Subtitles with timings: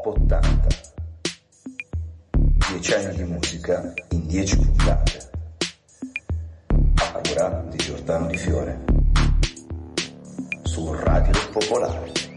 [0.00, 0.68] Pop 80.
[2.70, 5.30] 10 anni di musica in 10 puntate.
[6.96, 8.84] A di Giordano Di Fiore.
[10.62, 12.29] Su Radio Popolare.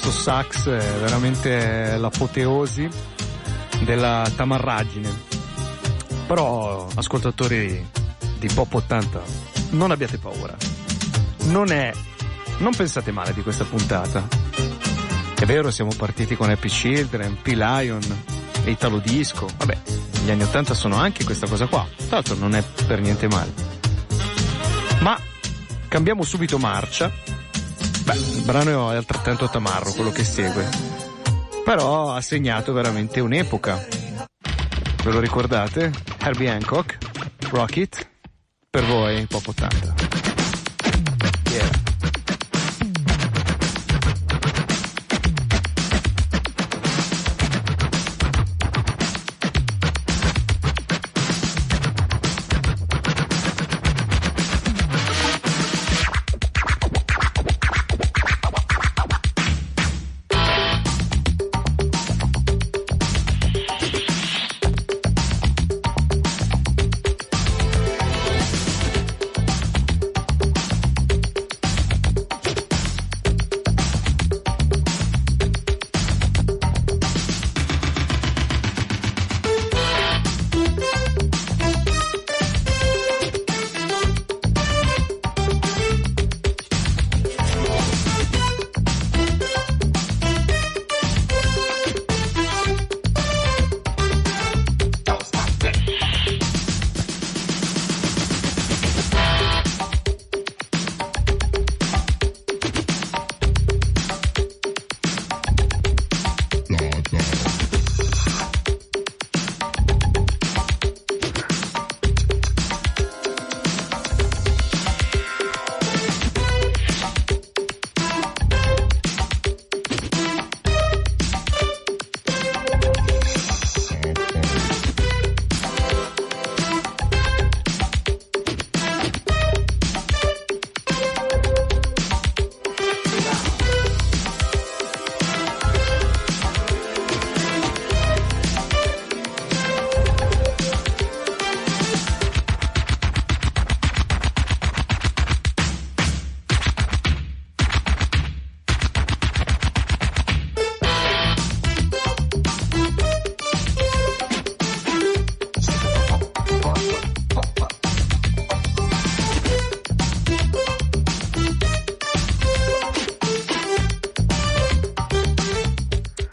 [0.00, 2.88] Questo sax è veramente l'apoteosi
[3.84, 5.10] della tamarragine.
[6.26, 7.86] Però, ascoltatori
[8.38, 9.22] di Pop 80,
[9.70, 10.56] non abbiate paura.
[11.48, 11.92] Non è.
[12.58, 14.26] Non pensate male di questa puntata.
[15.38, 18.22] È vero, siamo partiti con Happy Children, P-Lion,
[18.64, 19.48] Italo Disco.
[19.58, 19.76] Vabbè,
[20.24, 21.86] gli anni 80 sono anche questa cosa qua.
[21.94, 23.52] Tra l'altro non è per niente male.
[25.00, 25.18] Ma
[25.88, 27.39] cambiamo subito marcia
[28.10, 30.68] Beh, il brano è altrettanto tamarro quello che segue.
[31.64, 33.86] Però ha segnato veramente un'epoca.
[35.04, 35.92] Ve lo ricordate?
[36.18, 36.98] Herbie Hancock,
[37.50, 38.08] Rocket,
[38.68, 39.94] per voi Pop 80.
[41.52, 41.89] Yeah.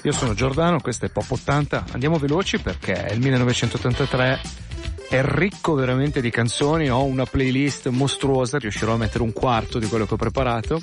[0.07, 1.87] Io sono Giordano, questo è Pop 80.
[1.91, 4.39] Andiamo veloci perché il 1983
[5.09, 6.89] è ricco veramente di canzoni.
[6.89, 10.81] Ho una playlist mostruosa, riuscirò a mettere un quarto di quello che ho preparato.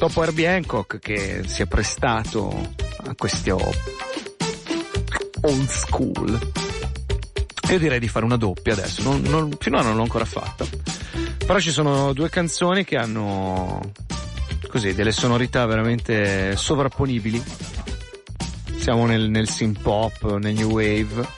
[0.00, 2.72] Dopo Herbie Hancock che si è prestato
[3.04, 3.54] a questo
[5.42, 6.50] old school.
[7.70, 10.66] Io direi di fare una doppia adesso, non, non, finora non l'ho ancora fatta.
[11.46, 13.80] Però ci sono due canzoni che hanno
[14.66, 17.77] così delle sonorità veramente sovrapponibili.
[18.88, 21.28] Siamo nel, nel synth pop, nel new wave.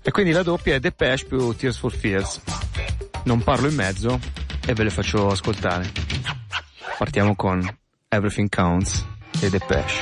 [0.00, 2.40] E quindi la doppia è Depeche più Tears for Fears.
[3.24, 4.18] Non parlo in mezzo
[4.64, 5.92] e ve le faccio ascoltare.
[6.96, 7.60] Partiamo con
[8.08, 9.04] Everything Counts
[9.40, 9.92] e Depeche.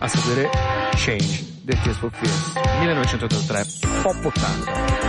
[0.00, 0.50] A seguire
[0.96, 5.05] Change, The Tears for Fears, 1983, Pop 80.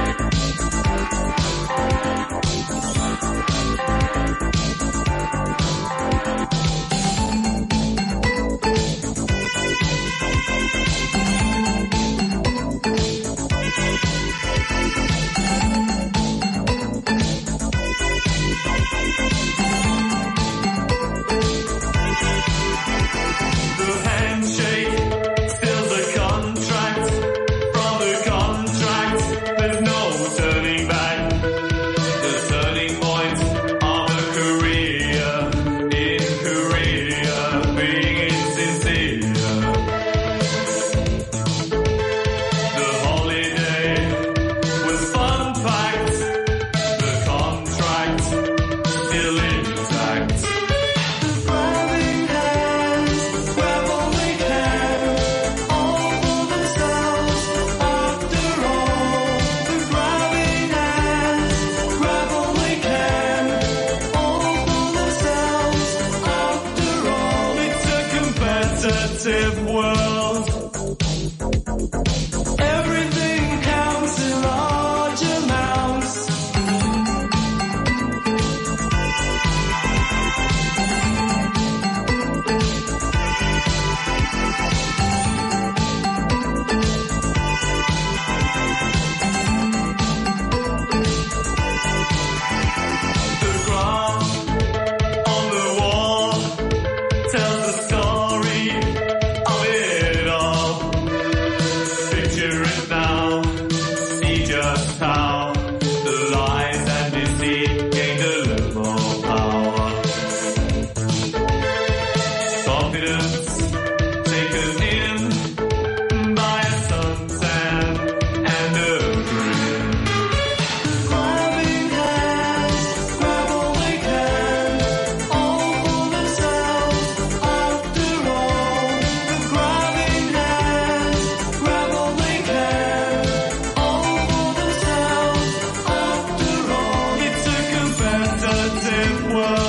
[139.38, 139.67] world.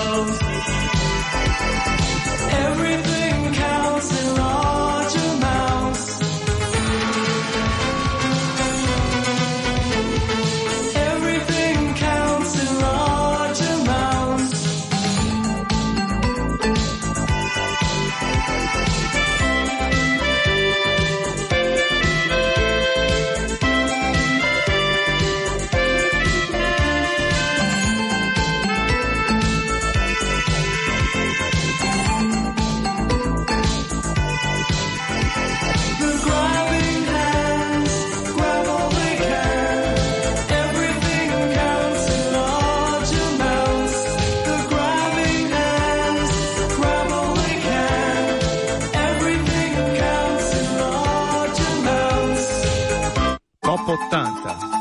[53.89, 54.78] potanta.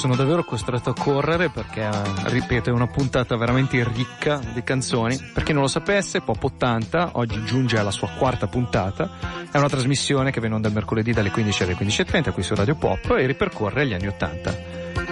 [0.00, 1.86] Sono davvero costretto a correre perché,
[2.24, 5.14] ripeto, è una puntata veramente ricca di canzoni.
[5.34, 9.10] Per chi non lo sapesse, Pop 80 oggi giunge alla sua quarta puntata.
[9.50, 13.10] È una trasmissione che viene onda mercoledì dalle 15 alle 15.30 qui su Radio Pop
[13.10, 14.54] e ripercorre gli anni 80.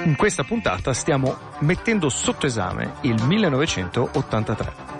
[0.04, 4.97] In questa puntata stiamo mettendo sotto esame il 1983.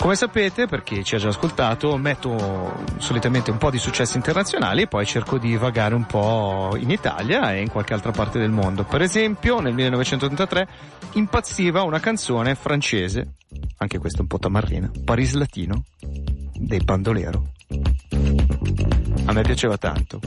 [0.00, 4.80] Come sapete, per chi ci ha già ascoltato, metto solitamente un po' di successi internazionali
[4.82, 8.50] e poi cerco di vagare un po' in Italia e in qualche altra parte del
[8.50, 8.84] mondo.
[8.84, 10.68] Per esempio, nel 1983
[11.12, 13.34] impazziva una canzone francese,
[13.76, 15.84] anche questa un po' tamarrina, Paris Latino,
[16.54, 17.52] dei Bandolero.
[19.26, 20.18] A me piaceva tanto.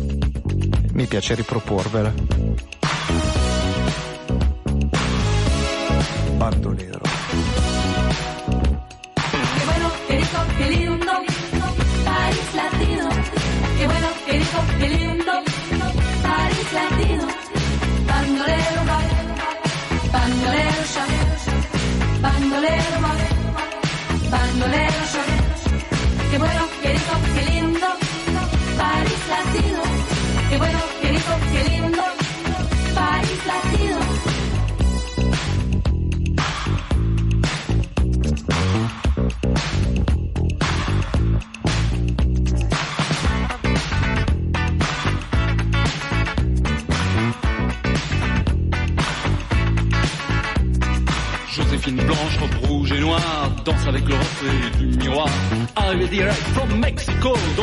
[0.91, 2.13] Mi piace riproporvela.
[6.37, 7.12] Bandolero.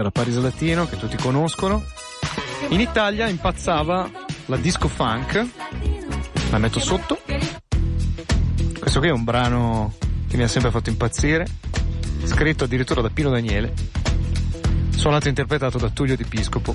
[0.00, 1.84] Era Paris Latino che tutti conoscono.
[2.68, 4.10] In Italia impazzava
[4.46, 5.46] la disco funk,
[6.50, 7.20] la metto sotto.
[8.78, 9.94] Questo qui è un brano
[10.28, 11.46] che mi ha sempre fatto impazzire,
[12.24, 13.72] scritto addirittura da Pino Daniele,
[14.90, 16.74] suonato e interpretato da Tullio Di Piscopo.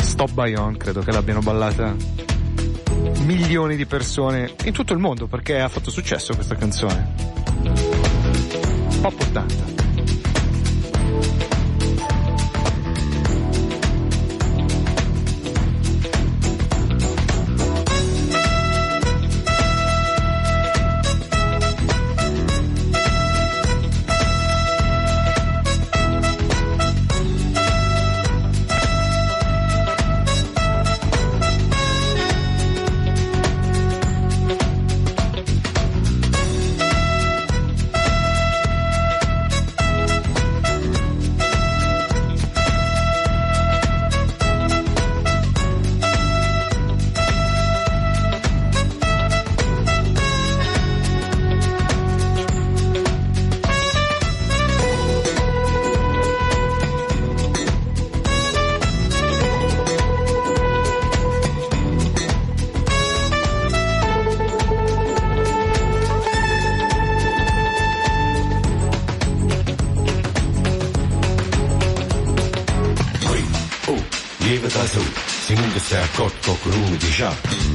[0.00, 1.94] Stop by credo che l'abbiano ballata
[3.24, 7.14] milioni di persone in tutto il mondo perché ha fatto successo questa canzone.
[9.00, 9.81] Pop 80.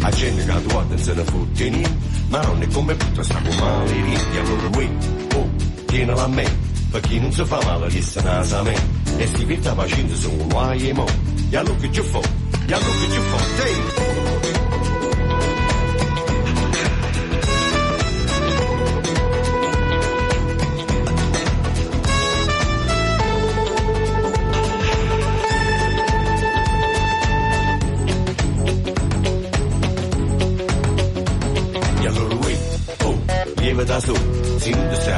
[0.01, 1.97] A gente che guarda se ne fotte niente
[2.29, 4.89] ma non è come tutto stiamo male rienti allora uè
[5.35, 6.65] oh tieni la me.
[6.91, 8.75] Per chi non si fa male resta nasa me.
[9.17, 11.05] E sti virta pazienza sono guai e mo.
[11.49, 14.36] E allora che ci fa e allora che ci fa te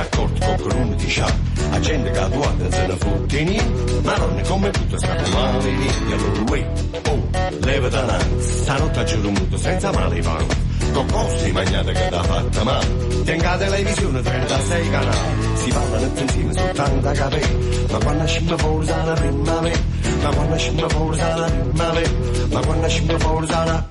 [0.04, 1.36] se non ti sei accorto qualcuno ti sa,
[1.72, 3.64] la gente che guarda se ne fotte
[4.04, 6.72] ma non è come tutto sta male niente, allora uè,
[7.10, 12.10] oh, leva da là, stanotte a giorno muto senza male vanno, Coccosti di magnata che
[12.10, 12.88] t'ha fatta male.
[13.24, 15.18] Tenga televisione 36 canali,
[15.54, 17.86] si parlano insieme su tanta capelli.
[17.92, 19.80] Ma quando scimma fuori la primavera,
[20.22, 22.10] ma quando scimma fuori la primavera,
[22.52, 23.90] ma quando scimma fuori la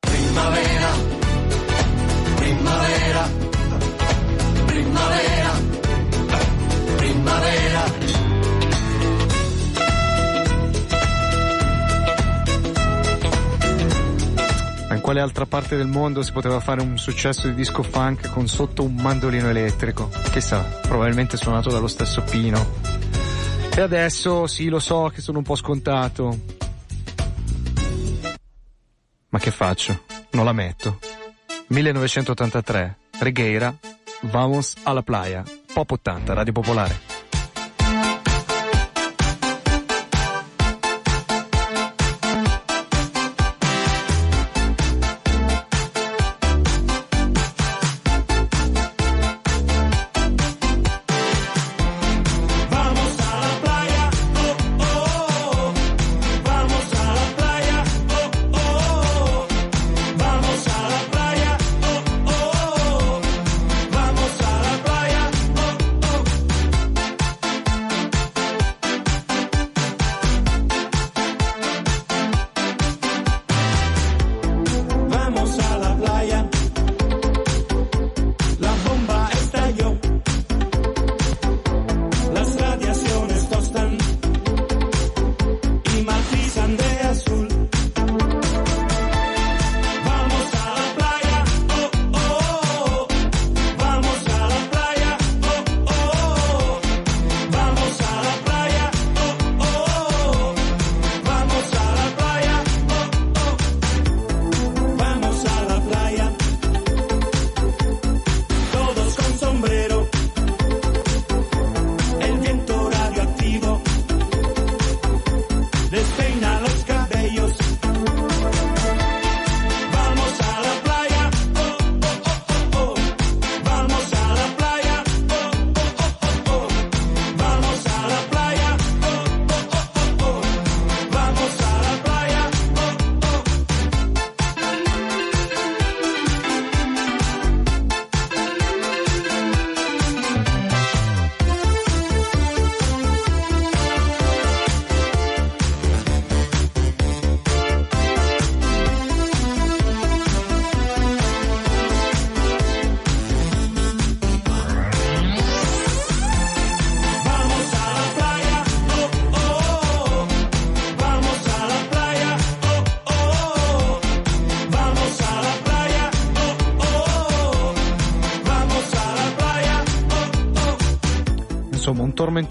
[0.00, 0.71] primavera,
[15.12, 18.82] quale altra parte del mondo si poteva fare un successo di disco funk con sotto
[18.82, 20.08] un mandolino elettrico?
[20.30, 22.66] Chissà, probabilmente suonato dallo stesso Pino.
[23.76, 26.40] E adesso sì, lo so che sono un po' scontato.
[29.28, 30.04] Ma che faccio?
[30.30, 30.98] Non la metto.
[31.66, 33.76] 1983, Regueira,
[34.22, 35.44] Vamos alla playa,
[35.74, 37.11] Pop 80, Radio Popolare.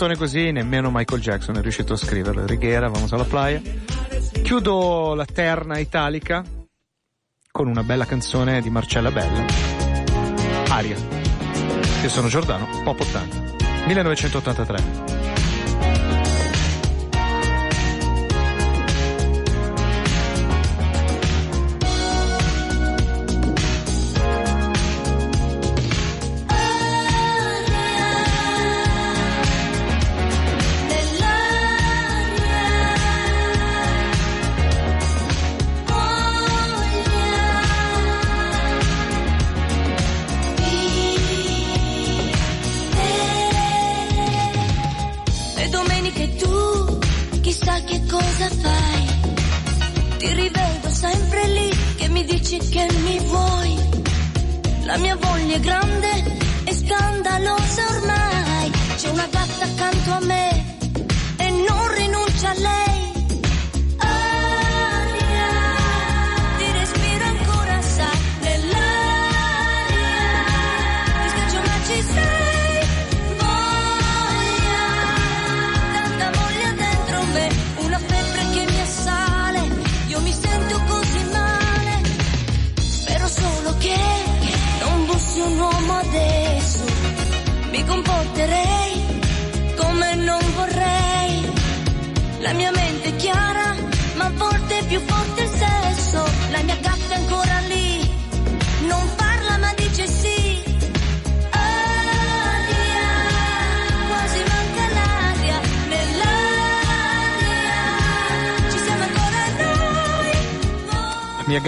[0.02, 2.48] Tormentone così nemmeno Michael Jackson è riuscito a scriverlo.
[2.48, 3.62] Righiera, vamos alla playa.
[4.42, 6.44] Chiudo la terna italica
[7.52, 9.46] con una bella canzone di Marcella Bella.
[10.70, 10.96] Aria.
[12.02, 13.86] Io sono Giordano, Pop 80.
[13.86, 15.21] 1983.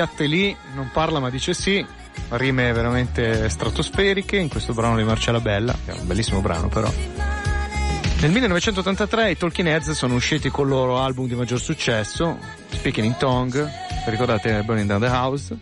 [0.03, 1.85] È lì, non parla ma dice sì,
[2.29, 6.91] rime veramente stratosferiche in questo brano di Marcella Bella, che è un bellissimo brano però.
[8.21, 12.37] Nel 1983 i Talking Heads sono usciti con il loro album di maggior successo,
[12.69, 13.69] Speaking in Tongue,
[14.07, 15.57] ricordate Burning Down the House?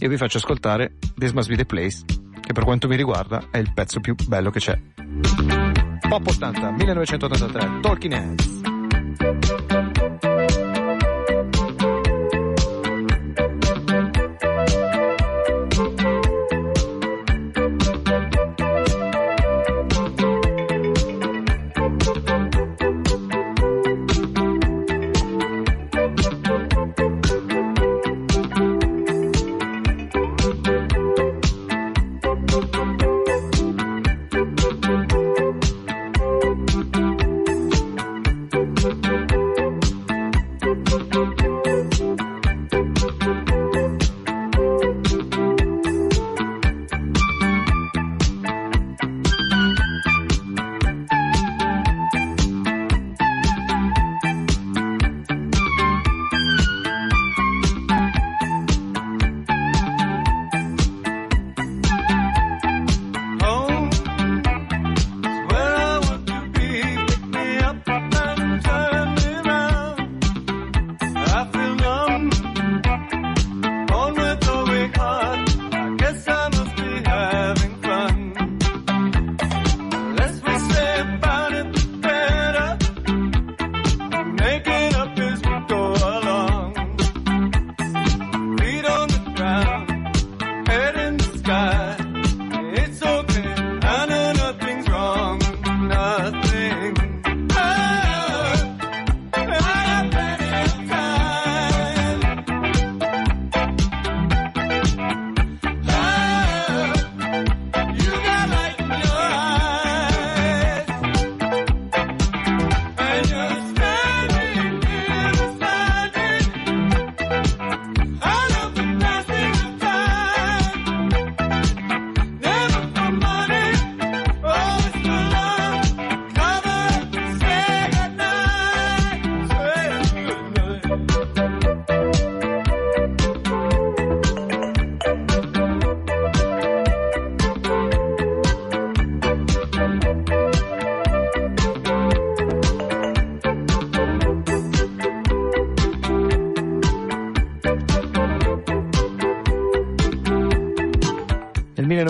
[0.00, 2.04] Io vi faccio ascoltare This Must Be the Place,
[2.40, 4.78] che per quanto mi riguarda è il pezzo più bello che c'è.
[6.08, 8.71] Pop 80, 1983, Talking Heads.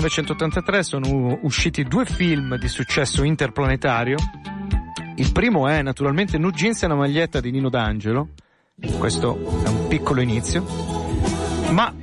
[0.02, 4.16] 1983 sono usciti due film di successo interplanetario.
[5.14, 8.30] Il primo è naturalmente Nu Jeans e una maglietta di Nino D'Angelo.
[8.98, 10.64] Questo è un piccolo inizio.
[11.70, 11.94] Ma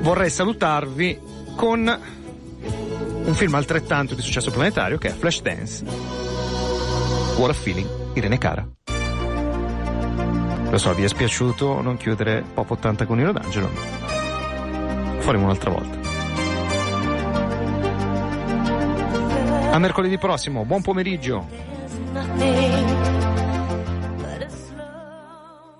[0.00, 1.18] vorrei salutarvi
[1.56, 2.00] con
[3.24, 5.84] un film altrettanto di successo planetario che è Flashdance.
[7.38, 8.68] What a Feeling, Irene Cara.
[10.68, 13.70] Lo so, vi è spiaciuto non chiudere Pop 80 con Nino D'Angelo.
[15.14, 15.99] Lo faremo un'altra volta.
[19.72, 21.46] A mercoledì prossimo, buon pomeriggio.